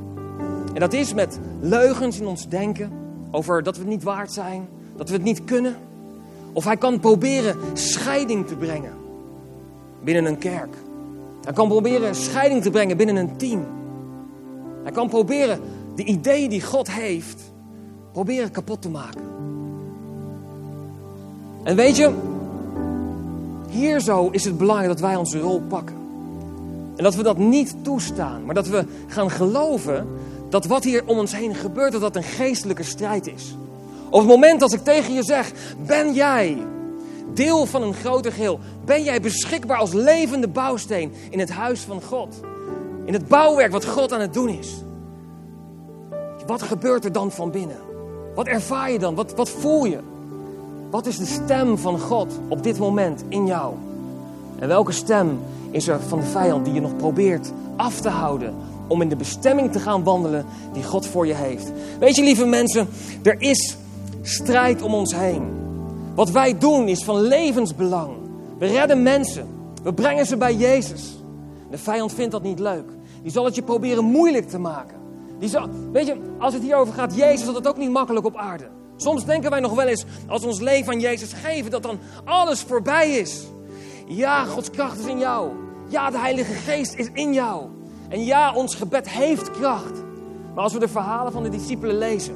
En 0.73 0.79
dat 0.79 0.93
is 0.93 1.13
met 1.13 1.39
leugens 1.59 2.19
in 2.19 2.27
ons 2.27 2.47
denken 2.47 2.91
over 3.31 3.63
dat 3.63 3.75
we 3.75 3.81
het 3.81 3.91
niet 3.91 4.03
waard 4.03 4.31
zijn, 4.31 4.67
dat 4.95 5.09
we 5.09 5.15
het 5.15 5.23
niet 5.23 5.43
kunnen. 5.43 5.75
Of 6.53 6.63
hij 6.63 6.77
kan 6.77 6.99
proberen 6.99 7.57
scheiding 7.73 8.47
te 8.47 8.55
brengen 8.55 8.93
binnen 10.03 10.25
een 10.25 10.37
kerk. 10.37 10.75
Hij 11.43 11.53
kan 11.53 11.67
proberen 11.67 12.15
scheiding 12.15 12.61
te 12.61 12.69
brengen 12.69 12.97
binnen 12.97 13.15
een 13.15 13.37
team. 13.37 13.65
Hij 14.83 14.91
kan 14.91 15.09
proberen 15.09 15.59
de 15.95 16.03
ideeën 16.03 16.49
die 16.49 16.61
God 16.61 16.91
heeft, 16.91 17.41
proberen 18.11 18.51
kapot 18.51 18.81
te 18.81 18.89
maken. 18.89 19.21
En 21.63 21.75
weet 21.75 21.95
je, 21.95 22.13
hier 23.69 23.99
zo 23.99 24.29
is 24.31 24.45
het 24.45 24.57
belangrijk 24.57 24.91
dat 24.91 24.99
wij 24.99 25.15
onze 25.15 25.39
rol 25.39 25.61
pakken. 25.67 25.94
En 26.95 27.03
dat 27.03 27.15
we 27.15 27.23
dat 27.23 27.37
niet 27.37 27.75
toestaan, 27.81 28.45
maar 28.45 28.55
dat 28.55 28.67
we 28.67 28.85
gaan 29.07 29.31
geloven 29.31 30.07
dat 30.49 30.65
wat 30.65 30.83
hier 30.83 31.03
om 31.05 31.17
ons 31.17 31.35
heen 31.35 31.55
gebeurt, 31.55 31.91
dat 31.91 32.01
dat 32.01 32.15
een 32.15 32.23
geestelijke 32.23 32.83
strijd 32.83 33.27
is. 33.27 33.55
Op 34.09 34.19
het 34.19 34.29
moment 34.29 34.59
dat 34.59 34.73
ik 34.73 34.83
tegen 34.83 35.13
je 35.13 35.23
zeg, 35.23 35.51
ben 35.85 36.13
jij 36.13 36.57
deel 37.33 37.65
van 37.65 37.83
een 37.83 37.93
groter 37.93 38.31
geheel? 38.31 38.59
Ben 38.85 39.03
jij 39.03 39.21
beschikbaar 39.21 39.77
als 39.77 39.93
levende 39.93 40.47
bouwsteen 40.47 41.13
in 41.29 41.39
het 41.39 41.49
huis 41.49 41.79
van 41.79 42.01
God? 42.01 42.39
In 43.05 43.13
het 43.13 43.27
bouwwerk 43.27 43.71
wat 43.71 43.85
God 43.85 44.13
aan 44.13 44.21
het 44.21 44.33
doen 44.33 44.49
is? 44.49 44.73
Wat 46.45 46.61
gebeurt 46.61 47.05
er 47.05 47.11
dan 47.11 47.31
van 47.31 47.51
binnen? 47.51 47.77
Wat 48.35 48.47
ervaar 48.47 48.91
je 48.91 48.99
dan? 48.99 49.15
Wat, 49.15 49.35
wat 49.35 49.49
voel 49.49 49.85
je? 49.85 49.99
Wat 50.89 51.05
is 51.05 51.17
de 51.17 51.25
stem 51.25 51.77
van 51.77 51.99
God 51.99 52.33
op 52.47 52.63
dit 52.63 52.77
moment 52.77 53.23
in 53.27 53.45
jou? 53.45 53.73
En 54.59 54.67
welke 54.67 54.91
stem 54.91 55.39
is 55.75 55.87
er 55.87 55.99
van 55.99 56.19
de 56.19 56.25
vijand 56.25 56.65
die 56.65 56.73
je 56.73 56.81
nog 56.81 56.95
probeert 56.95 57.51
af 57.75 57.99
te 57.99 58.09
houden 58.09 58.55
om 58.87 59.01
in 59.01 59.09
de 59.09 59.15
bestemming 59.15 59.71
te 59.71 59.79
gaan 59.79 60.03
wandelen 60.03 60.45
die 60.73 60.83
God 60.83 61.07
voor 61.07 61.27
je 61.27 61.33
heeft? 61.33 61.71
Weet 61.99 62.15
je, 62.15 62.23
lieve 62.23 62.45
mensen, 62.45 62.87
er 63.23 63.41
is 63.41 63.77
strijd 64.21 64.81
om 64.81 64.93
ons 64.93 65.15
heen. 65.15 65.43
Wat 66.15 66.31
wij 66.31 66.57
doen 66.57 66.87
is 66.87 67.03
van 67.03 67.21
levensbelang. 67.21 68.13
We 68.57 68.65
redden 68.65 69.03
mensen. 69.03 69.47
We 69.83 69.93
brengen 69.93 70.25
ze 70.25 70.37
bij 70.37 70.55
Jezus. 70.55 71.19
De 71.71 71.77
vijand 71.77 72.13
vindt 72.13 72.31
dat 72.31 72.43
niet 72.43 72.59
leuk. 72.59 72.89
Die 73.21 73.31
zal 73.31 73.45
het 73.45 73.55
je 73.55 73.63
proberen 73.63 74.03
moeilijk 74.03 74.49
te 74.49 74.59
maken. 74.59 74.97
Die 75.39 75.49
zal, 75.49 75.69
weet 75.91 76.07
je, 76.07 76.17
als 76.39 76.53
het 76.53 76.63
hierover 76.63 76.93
gaat, 76.93 77.15
Jezus 77.15 77.45
had 77.45 77.55
het 77.55 77.67
ook 77.67 77.77
niet 77.77 77.91
makkelijk 77.91 78.25
op 78.25 78.37
aarde. 78.37 78.67
Soms 78.95 79.25
denken 79.25 79.49
wij 79.49 79.59
nog 79.59 79.73
wel 79.73 79.87
eens, 79.87 80.05
als 80.27 80.41
we 80.41 80.47
ons 80.47 80.59
leven 80.59 80.93
aan 80.93 80.99
Jezus 80.99 81.33
geven, 81.33 81.71
dat 81.71 81.83
dan 81.83 81.99
alles 82.23 82.61
voorbij 82.61 83.11
is. 83.11 83.43
Ja, 84.07 84.43
Gods 84.43 84.69
kracht 84.69 84.99
is 84.99 85.05
in 85.05 85.19
jou. 85.19 85.64
Ja, 85.87 86.09
de 86.09 86.19
Heilige 86.19 86.53
Geest 86.53 86.93
is 86.93 87.09
in 87.13 87.33
jou. 87.33 87.63
En 88.09 88.25
ja, 88.25 88.53
ons 88.53 88.75
gebed 88.75 89.09
heeft 89.09 89.51
kracht. 89.51 90.03
Maar 90.53 90.63
als 90.63 90.73
we 90.73 90.79
de 90.79 90.87
verhalen 90.87 91.31
van 91.31 91.43
de 91.43 91.49
discipelen 91.49 91.97
lezen, 91.97 92.35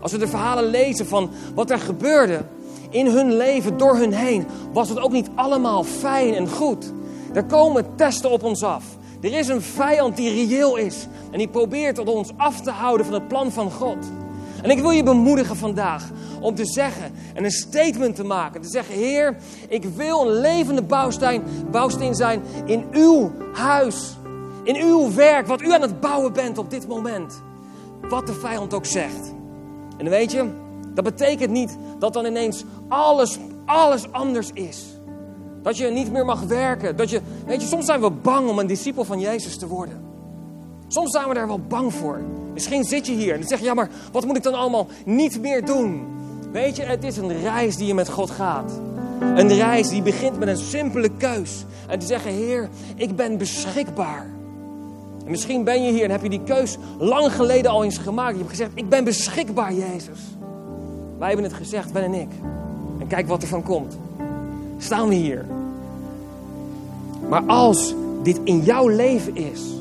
als 0.00 0.12
we 0.12 0.18
de 0.18 0.28
verhalen 0.28 0.64
lezen 0.64 1.06
van 1.06 1.30
wat 1.54 1.70
er 1.70 1.78
gebeurde 1.78 2.44
in 2.90 3.06
hun 3.06 3.36
leven, 3.36 3.76
door 3.76 3.96
hun 3.96 4.12
heen, 4.12 4.46
was 4.72 4.88
het 4.88 5.00
ook 5.00 5.12
niet 5.12 5.28
allemaal 5.34 5.84
fijn 5.84 6.34
en 6.34 6.48
goed. 6.48 6.92
Er 7.32 7.44
komen 7.44 7.96
testen 7.96 8.30
op 8.30 8.42
ons 8.42 8.62
af. 8.62 8.84
Er 9.20 9.38
is 9.38 9.48
een 9.48 9.62
vijand 9.62 10.16
die 10.16 10.30
reëel 10.30 10.76
is 10.76 11.06
en 11.30 11.38
die 11.38 11.48
probeert 11.48 11.98
ons 11.98 12.30
af 12.36 12.60
te 12.60 12.70
houden 12.70 13.06
van 13.06 13.14
het 13.14 13.28
plan 13.28 13.52
van 13.52 13.70
God. 13.70 13.96
En 14.62 14.70
ik 14.70 14.80
wil 14.80 14.90
je 14.90 15.02
bemoedigen 15.02 15.56
vandaag 15.56 16.10
om 16.40 16.54
te 16.54 16.66
zeggen 16.66 17.12
en 17.34 17.44
een 17.44 17.50
statement 17.50 18.16
te 18.16 18.24
maken. 18.24 18.60
Te 18.60 18.68
zeggen, 18.68 18.94
Heer, 18.94 19.36
ik 19.68 19.84
wil 19.84 20.20
een 20.20 20.40
levende 20.40 20.82
bouwsteen, 20.82 21.42
bouwsteen 21.70 22.14
zijn 22.14 22.42
in 22.64 22.84
uw 22.92 23.32
huis. 23.52 24.16
In 24.62 24.76
uw 24.76 25.14
werk, 25.14 25.46
wat 25.46 25.62
u 25.62 25.72
aan 25.72 25.82
het 25.82 26.00
bouwen 26.00 26.32
bent 26.32 26.58
op 26.58 26.70
dit 26.70 26.88
moment. 26.88 27.42
Wat 28.08 28.26
de 28.26 28.32
vijand 28.32 28.74
ook 28.74 28.86
zegt. 28.86 29.32
En 29.96 30.08
weet 30.08 30.32
je, 30.32 30.48
dat 30.94 31.04
betekent 31.04 31.50
niet 31.50 31.76
dat 31.98 32.12
dan 32.12 32.26
ineens 32.26 32.64
alles, 32.88 33.38
alles 33.66 34.12
anders 34.12 34.50
is. 34.52 34.84
Dat 35.62 35.76
je 35.76 35.86
niet 35.86 36.12
meer 36.12 36.24
mag 36.24 36.40
werken. 36.40 36.96
Dat 36.96 37.10
je, 37.10 37.20
weet 37.46 37.60
je, 37.60 37.68
soms 37.68 37.86
zijn 37.86 38.00
we 38.00 38.10
bang 38.10 38.48
om 38.48 38.58
een 38.58 38.66
discipel 38.66 39.04
van 39.04 39.20
Jezus 39.20 39.58
te 39.58 39.66
worden. 39.66 40.07
Soms 40.88 41.10
zijn 41.10 41.28
we 41.28 41.34
daar 41.34 41.46
wel 41.46 41.60
bang 41.68 41.94
voor. 41.94 42.20
Misschien 42.52 42.84
zit 42.84 43.06
je 43.06 43.12
hier 43.12 43.32
en 43.32 43.38
dan 43.38 43.48
zeg 43.48 43.58
je, 43.58 43.64
ja, 43.64 43.74
maar 43.74 43.90
wat 44.12 44.26
moet 44.26 44.36
ik 44.36 44.42
dan 44.42 44.54
allemaal 44.54 44.86
niet 45.04 45.40
meer 45.40 45.64
doen? 45.64 46.06
Weet 46.52 46.76
je, 46.76 46.82
het 46.82 47.04
is 47.04 47.16
een 47.16 47.40
reis 47.40 47.76
die 47.76 47.86
je 47.86 47.94
met 47.94 48.08
God 48.08 48.30
gaat. 48.30 48.72
Een 49.20 49.54
reis 49.54 49.88
die 49.88 50.02
begint 50.02 50.38
met 50.38 50.48
een 50.48 50.56
simpele 50.56 51.10
keus. 51.16 51.64
En 51.88 51.98
te 51.98 52.06
zeggen, 52.06 52.30
Heer, 52.30 52.68
ik 52.96 53.16
ben 53.16 53.38
beschikbaar. 53.38 54.26
En 55.24 55.30
misschien 55.30 55.64
ben 55.64 55.82
je 55.82 55.92
hier 55.92 56.04
en 56.04 56.10
heb 56.10 56.22
je 56.22 56.28
die 56.28 56.42
keus 56.44 56.78
lang 56.98 57.32
geleden 57.32 57.70
al 57.70 57.84
eens 57.84 57.98
gemaakt. 57.98 58.32
Je 58.32 58.38
hebt 58.38 58.50
gezegd, 58.50 58.70
ik 58.74 58.88
ben 58.88 59.04
beschikbaar, 59.04 59.72
Jezus. 59.72 60.18
Wij 61.18 61.28
hebben 61.28 61.46
het 61.46 61.54
gezegd, 61.54 61.92
Ben 61.92 62.02
en 62.02 62.14
ik. 62.14 62.30
En 62.98 63.06
kijk 63.06 63.28
wat 63.28 63.42
er 63.42 63.48
van 63.48 63.62
komt. 63.62 63.98
Staan 64.78 65.08
we 65.08 65.14
hier. 65.14 65.44
Maar 67.28 67.42
als 67.46 67.94
dit 68.22 68.40
in 68.44 68.60
jouw 68.62 68.88
leven 68.88 69.36
is, 69.36 69.77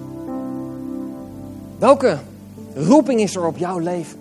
welke 1.77 2.17
roeping 2.75 3.19
is 3.19 3.35
er 3.35 3.45
op 3.45 3.57
jouw 3.57 3.79
leven? 3.79 4.19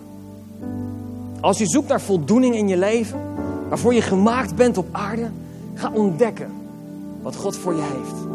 Als 1.39 1.57
je 1.57 1.67
zoekt 1.67 1.87
naar 1.87 2.01
voldoening 2.01 2.55
in 2.55 2.67
je 2.67 2.77
leven, 2.77 3.19
waarvoor 3.69 3.93
je 3.93 4.01
gemaakt 4.01 4.55
bent 4.55 4.77
op 4.77 4.87
aarde, 4.91 5.29
ga 5.73 5.91
ontdekken 5.93 6.51
wat 7.21 7.35
God 7.35 7.57
voor 7.57 7.75
je 7.75 7.81
heeft. 7.81 8.27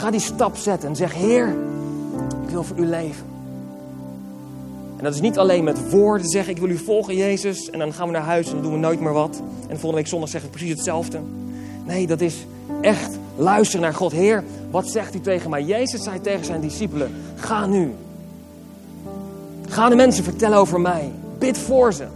Ga 0.00 0.10
die 0.10 0.20
stap 0.20 0.56
zetten 0.56 0.88
en 0.88 0.96
zeg: 0.96 1.14
Heer, 1.14 1.48
ik 2.44 2.50
wil 2.50 2.62
voor 2.62 2.76
u 2.76 2.86
leven. 2.86 3.24
En 4.96 5.04
dat 5.04 5.14
is 5.14 5.20
niet 5.20 5.38
alleen 5.38 5.64
met 5.64 5.90
woorden 5.90 6.28
zeggen: 6.28 6.52
Ik 6.52 6.60
wil 6.60 6.70
u 6.70 6.76
volgen, 6.76 7.16
Jezus. 7.16 7.70
En 7.70 7.78
dan 7.78 7.92
gaan 7.92 8.06
we 8.06 8.12
naar 8.12 8.22
huis 8.22 8.46
en 8.46 8.52
dan 8.52 8.62
doen 8.62 8.72
we 8.72 8.78
nooit 8.78 9.00
meer 9.00 9.12
wat. 9.12 9.42
En 9.60 9.78
volgende 9.78 9.94
week 9.94 10.06
zondag 10.06 10.28
zeggen 10.28 10.50
we 10.50 10.56
precies 10.56 10.74
hetzelfde. 10.74 11.20
Nee, 11.84 12.06
dat 12.06 12.20
is 12.20 12.46
echt 12.80 13.18
luisteren 13.36 13.80
naar 13.80 13.94
God. 13.94 14.12
Heer, 14.12 14.44
wat 14.70 14.88
zegt 14.88 15.14
u 15.14 15.20
tegen 15.20 15.50
mij? 15.50 15.62
Jezus 15.62 16.02
zei 16.02 16.20
tegen 16.20 16.44
zijn 16.44 16.60
discipelen: 16.60 17.10
Ga 17.36 17.66
nu. 17.66 17.94
Ga 19.76 19.88
de 19.88 19.94
mensen 19.94 20.24
vertellen 20.24 20.58
over 20.58 20.80
mij. 20.80 21.12
Bid 21.38 21.58
voor 21.58 21.92
ze. 21.92 22.06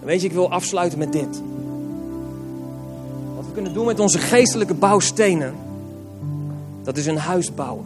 En 0.00 0.06
weet 0.06 0.20
je, 0.20 0.26
ik 0.26 0.32
wil 0.32 0.50
afsluiten 0.50 0.98
met 0.98 1.12
dit. 1.12 1.42
Wat 3.36 3.44
we 3.46 3.52
kunnen 3.52 3.74
doen 3.74 3.86
met 3.86 4.00
onze 4.00 4.18
geestelijke 4.18 4.74
bouwstenen, 4.74 5.54
dat 6.82 6.96
is 6.96 7.06
een 7.06 7.18
huis 7.18 7.54
bouwen. 7.54 7.84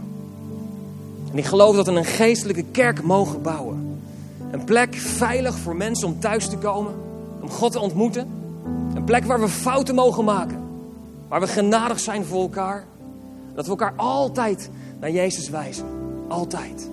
En 1.32 1.38
ik 1.38 1.44
geloof 1.44 1.76
dat 1.76 1.86
we 1.86 1.92
een 1.92 2.04
geestelijke 2.04 2.64
kerk 2.70 3.02
mogen 3.02 3.42
bouwen. 3.42 4.00
Een 4.50 4.64
plek 4.64 4.94
veilig 4.94 5.58
voor 5.58 5.76
mensen 5.76 6.06
om 6.06 6.20
thuis 6.20 6.48
te 6.48 6.56
komen, 6.56 6.94
om 7.40 7.50
God 7.50 7.72
te 7.72 7.80
ontmoeten. 7.80 8.28
Een 8.94 9.04
plek 9.04 9.24
waar 9.24 9.40
we 9.40 9.48
fouten 9.48 9.94
mogen 9.94 10.24
maken. 10.24 10.62
Waar 11.28 11.40
we 11.40 11.46
genadig 11.46 12.00
zijn 12.00 12.24
voor 12.24 12.40
elkaar. 12.40 12.84
Dat 13.54 13.64
we 13.64 13.70
elkaar 13.70 13.94
altijd 13.96 14.70
naar 15.00 15.10
Jezus 15.10 15.48
wijzen. 15.48 16.03
Altijd. 16.28 16.88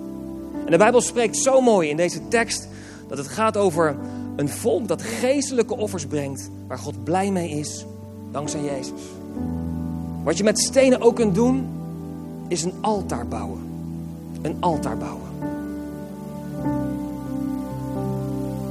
En 0.64 0.70
de 0.70 0.78
Bijbel 0.78 1.00
spreekt 1.00 1.36
zo 1.36 1.60
mooi 1.60 1.88
in 1.88 1.96
deze 1.96 2.28
tekst 2.28 2.68
dat 3.08 3.18
het 3.18 3.28
gaat 3.28 3.56
over 3.56 3.96
een 4.36 4.48
volk 4.48 4.88
dat 4.88 5.02
geestelijke 5.02 5.76
offers 5.76 6.06
brengt, 6.06 6.50
waar 6.66 6.78
God 6.78 7.04
blij 7.04 7.30
mee 7.30 7.50
is, 7.50 7.86
dankzij 8.30 8.60
Jezus. 8.62 9.00
Wat 10.22 10.38
je 10.38 10.44
met 10.44 10.60
stenen 10.60 11.00
ook 11.00 11.14
kunt 11.14 11.34
doen, 11.34 11.66
is 12.48 12.62
een 12.62 12.74
altaar 12.80 13.26
bouwen. 13.26 13.60
Een 14.42 14.56
altaar 14.60 14.96
bouwen. 14.96 15.30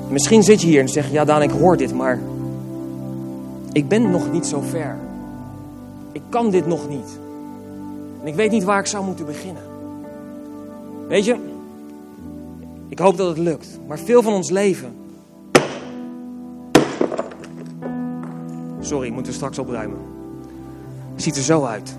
Misschien 0.09 0.43
zit 0.43 0.61
je 0.61 0.67
hier 0.67 0.79
en 0.79 0.89
zeg 0.89 1.07
je, 1.07 1.13
ja 1.13 1.25
Daan, 1.25 1.41
ik 1.41 1.51
hoor 1.51 1.77
dit, 1.77 1.93
maar 1.93 2.19
ik 3.71 3.87
ben 3.87 4.11
nog 4.11 4.31
niet 4.31 4.45
zo 4.45 4.61
ver. 4.61 4.97
Ik 6.11 6.21
kan 6.29 6.49
dit 6.49 6.67
nog 6.67 6.89
niet. 6.89 7.19
En 8.21 8.27
ik 8.27 8.35
weet 8.35 8.51
niet 8.51 8.63
waar 8.63 8.79
ik 8.79 8.85
zou 8.85 9.05
moeten 9.05 9.25
beginnen. 9.25 9.70
Weet 11.11 11.25
je, 11.25 11.35
ik 12.87 12.99
hoop 12.99 13.17
dat 13.17 13.27
het 13.27 13.37
lukt. 13.37 13.79
Maar 13.87 13.99
veel 13.99 14.21
van 14.21 14.33
ons 14.33 14.49
leven. 14.49 14.95
Sorry, 18.79 19.09
moeten 19.09 19.31
we 19.31 19.37
straks 19.37 19.59
opruimen. 19.59 19.97
Ziet 21.15 21.35
er 21.35 21.41
zo 21.41 21.63
uit. 21.63 21.95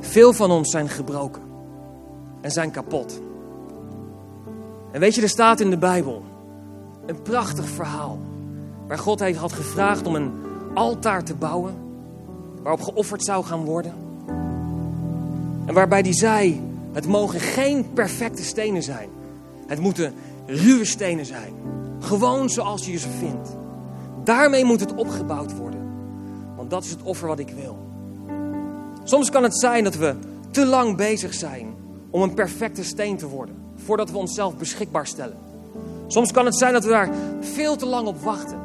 Veel 0.00 0.32
van 0.32 0.50
ons 0.50 0.70
zijn 0.70 0.88
gebroken. 0.88 1.42
En 2.40 2.50
zijn 2.50 2.70
kapot. 2.70 3.20
En 4.90 5.00
weet 5.00 5.14
je, 5.14 5.22
er 5.22 5.28
staat 5.28 5.60
in 5.60 5.70
de 5.70 5.78
Bijbel 5.78 6.22
een 7.06 7.22
prachtig 7.22 7.68
verhaal. 7.68 8.18
Waar 8.86 8.98
God 8.98 9.20
heeft 9.20 9.38
had 9.38 9.52
gevraagd 9.52 10.06
om 10.06 10.14
een 10.14 10.32
altaar 10.74 11.24
te 11.24 11.34
bouwen. 11.34 11.74
Waarop 12.62 12.82
geofferd 12.82 13.24
zou 13.24 13.44
gaan 13.44 13.64
worden. 13.64 13.92
En 15.66 15.74
waarbij 15.74 16.00
hij 16.00 16.14
zei: 16.14 16.65
Het 16.96 17.06
mogen 17.06 17.40
geen 17.40 17.92
perfecte 17.92 18.44
stenen 18.44 18.82
zijn. 18.82 19.08
Het 19.66 19.80
moeten 19.80 20.14
ruwe 20.46 20.84
stenen 20.84 21.26
zijn. 21.26 21.52
Gewoon 22.00 22.50
zoals 22.50 22.86
je 22.86 22.98
ze 22.98 23.08
vindt. 23.18 23.56
Daarmee 24.24 24.64
moet 24.64 24.80
het 24.80 24.94
opgebouwd 24.94 25.56
worden. 25.56 25.80
Want 26.56 26.70
dat 26.70 26.84
is 26.84 26.90
het 26.90 27.02
offer 27.02 27.28
wat 27.28 27.38
ik 27.38 27.48
wil. 27.48 27.78
Soms 29.04 29.30
kan 29.30 29.42
het 29.42 29.58
zijn 29.58 29.84
dat 29.84 29.96
we 29.96 30.14
te 30.50 30.66
lang 30.66 30.96
bezig 30.96 31.34
zijn 31.34 31.74
om 32.10 32.22
een 32.22 32.34
perfecte 32.34 32.84
steen 32.84 33.16
te 33.16 33.28
worden. 33.28 33.54
Voordat 33.84 34.10
we 34.10 34.18
onszelf 34.18 34.56
beschikbaar 34.56 35.06
stellen. 35.06 35.36
Soms 36.06 36.32
kan 36.32 36.44
het 36.44 36.56
zijn 36.56 36.72
dat 36.72 36.84
we 36.84 36.90
daar 36.90 37.10
veel 37.40 37.76
te 37.76 37.86
lang 37.86 38.06
op 38.06 38.22
wachten. 38.22 38.58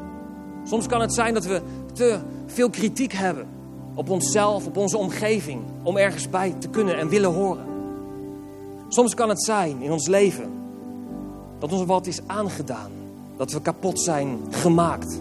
Soms 0.63 0.88
kan 0.88 1.01
het 1.01 1.13
zijn 1.13 1.33
dat 1.33 1.45
we 1.45 1.61
te 1.93 2.19
veel 2.45 2.69
kritiek 2.69 3.13
hebben 3.13 3.47
op 3.95 4.09
onszelf, 4.09 4.65
op 4.65 4.77
onze 4.77 4.97
omgeving, 4.97 5.61
om 5.83 5.97
ergens 5.97 6.29
bij 6.29 6.55
te 6.59 6.69
kunnen 6.69 6.97
en 6.97 7.09
willen 7.09 7.33
horen. 7.33 7.71
Soms 8.93 9.13
kan 9.13 9.29
het 9.29 9.43
zijn 9.43 9.81
in 9.81 9.91
ons 9.91 10.07
leven 10.07 10.51
dat 11.60 11.71
ons 11.71 11.86
wat 11.86 12.07
is 12.07 12.19
aangedaan, 12.25 12.91
dat 13.38 13.51
we 13.51 13.62
kapot 13.62 14.00
zijn 14.00 14.39
gemaakt. 14.50 15.19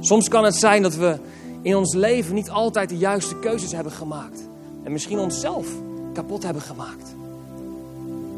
Soms 0.00 0.28
kan 0.28 0.44
het 0.44 0.54
zijn 0.54 0.82
dat 0.82 0.94
we 0.94 1.18
in 1.62 1.76
ons 1.76 1.94
leven 1.94 2.34
niet 2.34 2.50
altijd 2.50 2.88
de 2.88 2.96
juiste 2.96 3.38
keuzes 3.38 3.72
hebben 3.72 3.92
gemaakt 3.92 4.48
en 4.82 4.92
misschien 4.92 5.18
onszelf 5.18 5.66
kapot 6.12 6.42
hebben 6.42 6.62
gemaakt. 6.62 7.14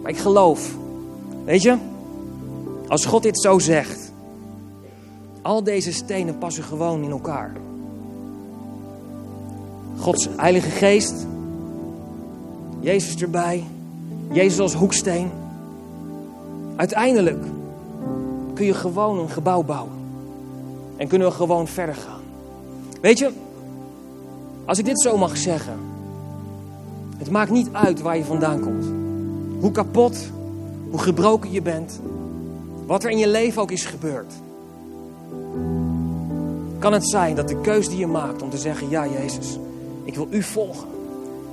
Maar 0.02 0.10
ik 0.10 0.18
geloof, 0.18 0.74
weet 1.44 1.62
je, 1.62 1.76
als 2.88 3.04
God 3.04 3.22
dit 3.22 3.40
zo 3.40 3.58
zegt, 3.58 4.12
al 5.42 5.62
deze 5.62 5.92
stenen 5.92 6.38
passen 6.38 6.64
gewoon 6.64 7.02
in 7.02 7.10
elkaar. 7.10 7.52
Gods 9.98 10.28
Heilige 10.36 10.70
Geest, 10.70 11.26
Jezus 12.80 13.16
erbij, 13.22 13.64
Jezus 14.30 14.58
als 14.58 14.74
hoeksteen. 14.74 15.30
Uiteindelijk 16.76 17.44
kun 18.54 18.66
je 18.66 18.74
gewoon 18.74 19.18
een 19.18 19.30
gebouw 19.30 19.62
bouwen. 19.62 19.92
En 20.96 21.08
kunnen 21.08 21.28
we 21.28 21.34
gewoon 21.34 21.66
verder 21.66 21.94
gaan. 21.94 22.20
Weet 23.00 23.18
je, 23.18 23.30
als 24.64 24.78
ik 24.78 24.84
dit 24.84 25.00
zo 25.00 25.16
mag 25.16 25.36
zeggen. 25.36 25.78
Het 27.16 27.30
maakt 27.30 27.50
niet 27.50 27.68
uit 27.72 28.00
waar 28.00 28.16
je 28.16 28.24
vandaan 28.24 28.60
komt. 28.60 28.84
Hoe 29.60 29.72
kapot, 29.72 30.30
hoe 30.90 31.00
gebroken 31.00 31.52
je 31.52 31.62
bent. 31.62 32.00
Wat 32.86 33.04
er 33.04 33.10
in 33.10 33.18
je 33.18 33.28
leven 33.28 33.62
ook 33.62 33.70
is 33.70 33.84
gebeurd. 33.84 34.32
Kan 36.78 36.92
het 36.92 37.08
zijn 37.08 37.34
dat 37.34 37.48
de 37.48 37.60
keus 37.60 37.88
die 37.88 37.98
je 37.98 38.06
maakt 38.06 38.42
om 38.42 38.50
te 38.50 38.58
zeggen: 38.58 38.88
Ja, 38.88 39.06
Jezus, 39.06 39.58
ik 40.04 40.14
wil 40.14 40.26
u 40.30 40.42
volgen. 40.42 40.88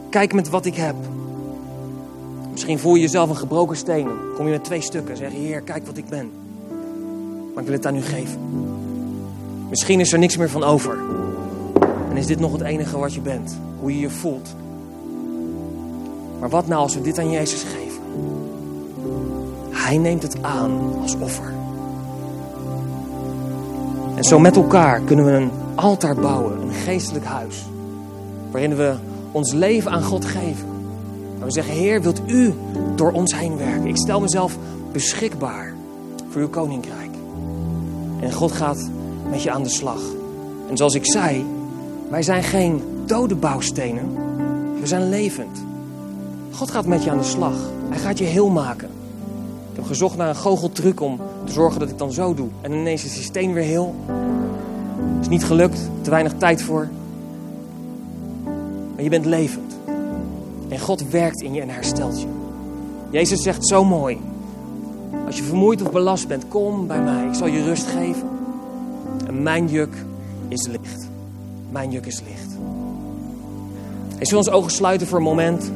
Kijk 0.09 0.33
met 0.33 0.49
wat 0.49 0.65
ik 0.65 0.75
heb. 0.75 0.95
Misschien 2.53 2.79
voel 2.79 2.95
je 2.95 3.01
jezelf 3.01 3.29
een 3.29 3.35
gebroken 3.35 3.77
steen. 3.77 4.07
Kom 4.35 4.45
je 4.45 4.51
met 4.51 4.63
twee 4.63 4.81
stukken. 4.81 5.17
Zeg 5.17 5.31
Heer, 5.31 5.61
kijk 5.61 5.85
wat 5.85 5.97
ik 5.97 6.05
ben. 6.05 6.31
Maar 7.53 7.63
ik 7.63 7.69
wil 7.69 7.77
het 7.77 7.85
aan 7.85 7.95
u 7.95 8.01
geven. 8.01 8.39
Misschien 9.69 9.99
is 9.99 10.13
er 10.13 10.19
niks 10.19 10.37
meer 10.37 10.49
van 10.49 10.63
over. 10.63 10.97
En 12.09 12.17
is 12.17 12.25
dit 12.25 12.39
nog 12.39 12.51
het 12.51 12.61
enige 12.61 12.97
wat 12.97 13.13
je 13.13 13.21
bent. 13.21 13.57
Hoe 13.79 13.93
je 13.93 13.99
je 13.99 14.09
voelt. 14.09 14.55
Maar 16.39 16.49
wat 16.49 16.67
nou 16.67 16.81
als 16.81 16.95
we 16.95 17.01
dit 17.01 17.19
aan 17.19 17.31
Jezus 17.31 17.63
geven? 17.63 18.01
Hij 19.69 19.97
neemt 19.97 20.23
het 20.23 20.43
aan 20.43 20.93
als 21.01 21.15
offer. 21.19 21.53
En 24.15 24.23
zo 24.23 24.39
met 24.39 24.55
elkaar 24.55 25.01
kunnen 25.01 25.25
we 25.25 25.31
een 25.31 25.51
altaar 25.75 26.15
bouwen, 26.15 26.61
een 26.61 26.73
geestelijk 26.73 27.25
huis. 27.25 27.65
Waarin 28.51 28.75
we 28.75 28.93
ons 29.31 29.53
leven 29.53 29.91
aan 29.91 30.03
God 30.03 30.25
geven. 30.25 30.72
En 31.43 31.49
we 31.49 31.55
zeggen, 31.55 31.73
Heer, 31.73 32.01
wilt 32.01 32.21
u 32.27 32.53
door 32.95 33.11
ons 33.11 33.35
heen 33.35 33.57
werken? 33.57 33.87
Ik 33.87 33.97
stel 33.97 34.19
mezelf 34.19 34.57
beschikbaar 34.91 35.73
voor 36.29 36.41
uw 36.41 36.49
koninkrijk. 36.49 37.09
En 38.19 38.31
God 38.31 38.51
gaat 38.51 38.89
met 39.29 39.43
je 39.43 39.51
aan 39.51 39.63
de 39.63 39.69
slag. 39.69 40.01
En 40.69 40.77
zoals 40.77 40.93
ik 40.93 41.05
zei, 41.05 41.45
wij 42.09 42.21
zijn 42.21 42.43
geen 42.43 42.81
dode 43.05 43.35
bouwstenen. 43.35 44.15
We 44.79 44.87
zijn 44.87 45.09
levend. 45.09 45.65
God 46.51 46.71
gaat 46.71 46.85
met 46.85 47.03
je 47.03 47.11
aan 47.11 47.17
de 47.17 47.23
slag. 47.23 47.55
Hij 47.89 47.99
gaat 47.99 48.17
je 48.17 48.25
heel 48.25 48.49
maken. 48.49 48.89
Ik 49.69 49.75
heb 49.75 49.85
gezocht 49.85 50.17
naar 50.17 50.29
een 50.29 50.35
goocheltruc 50.35 51.01
om 51.01 51.19
te 51.45 51.51
zorgen 51.51 51.79
dat 51.79 51.89
ik 51.89 51.97
dan 51.97 52.11
zo 52.11 52.33
doe. 52.33 52.47
En 52.61 52.71
ineens 52.71 53.05
is 53.05 53.13
die 53.13 53.23
steen 53.23 53.53
weer 53.53 53.63
heel. 53.63 53.95
Is 55.21 55.27
niet 55.27 55.45
gelukt, 55.45 55.79
te 56.01 56.09
weinig 56.09 56.33
tijd 56.37 56.61
voor. 56.61 56.87
Maar 58.95 59.03
je 59.03 59.09
bent 59.09 59.25
levend. 59.25 59.72
En 60.73 60.79
God 60.79 61.09
werkt 61.09 61.41
in 61.41 61.53
je 61.53 61.61
en 61.61 61.69
herstelt 61.69 62.21
je. 62.21 62.27
Jezus 63.09 63.41
zegt 63.41 63.67
zo 63.67 63.83
mooi. 63.83 64.17
Als 65.25 65.37
je 65.37 65.43
vermoeid 65.43 65.81
of 65.81 65.91
belast 65.91 66.27
bent, 66.27 66.47
kom 66.47 66.87
bij 66.87 67.01
mij. 67.01 67.27
Ik 67.27 67.33
zal 67.33 67.47
je 67.47 67.63
rust 67.63 67.87
geven. 67.87 68.29
En 69.27 69.43
mijn 69.43 69.67
juk 69.67 69.95
is 70.47 70.67
licht. 70.67 71.07
Mijn 71.69 71.91
juk 71.91 72.05
is 72.05 72.21
licht. 72.27 72.55
En 74.17 74.25
zullen 74.25 74.43
we 74.43 74.49
ons 74.49 74.59
ogen 74.59 74.71
sluiten 74.71 75.07
voor 75.07 75.17
een 75.17 75.23
moment. 75.23 75.71